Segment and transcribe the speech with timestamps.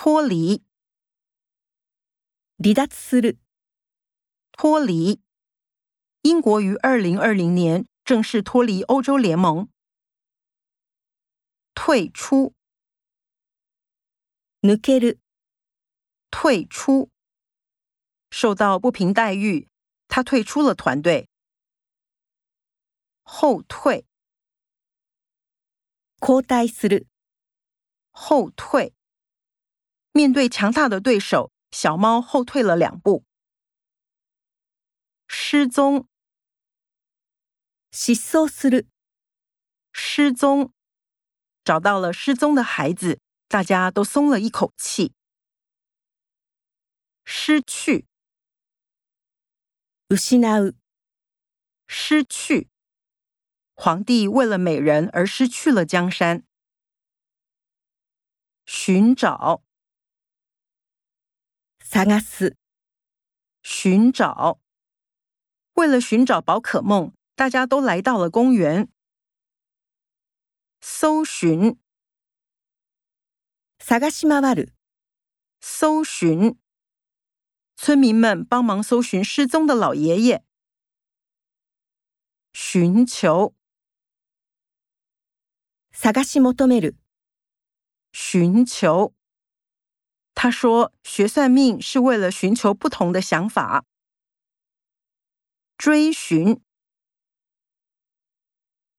[0.00, 0.63] 脱离，
[2.57, 3.37] 離脱する、
[4.51, 5.21] 脱离。
[6.21, 9.69] 英国于二零二零年正式脱离欧洲联盟。
[11.73, 12.53] 退出，
[14.61, 15.19] 抜ける、
[16.29, 17.09] 退出。
[18.29, 19.67] 受到不平待遇，
[20.07, 21.27] 他退出了团队。
[23.23, 24.05] 后退，
[26.19, 27.07] 交代する、
[28.11, 28.93] 后退。
[30.12, 33.24] 面对强大的对手，小猫后退了两步。
[35.26, 36.08] 失踪，
[37.90, 38.86] 失踪する、
[39.92, 40.72] 失踪。
[41.64, 45.12] 找到了失踪的孩子，大家都松了一口气。
[47.24, 48.06] 失去，
[50.16, 50.76] 失う、
[51.88, 52.70] 失去。
[53.74, 56.44] 皇帝为了美人而失去了江山。
[58.64, 59.64] 寻找，
[61.90, 62.56] 探す、
[63.62, 64.60] 寻找。
[65.74, 68.88] 为了寻找宝可梦，大家都来到了公园。
[70.80, 71.78] 搜寻，
[73.78, 74.72] 探し回る、
[75.60, 76.58] 搜寻。
[77.76, 80.44] 村民们帮忙搜寻失踪的老爷爷。
[82.52, 83.54] 寻求，
[85.90, 86.96] 探し求める、
[88.12, 89.12] 寻求。
[90.40, 93.84] 他说，学算命是为了寻求不同的想法。
[95.78, 96.60] 追寻，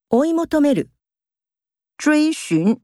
[0.10, 0.90] 追い求める、
[1.98, 2.82] 追寻。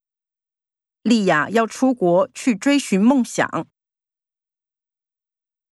[1.02, 3.68] 莉亚要出国去追寻梦想。